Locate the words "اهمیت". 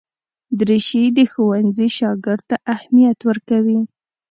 2.75-3.19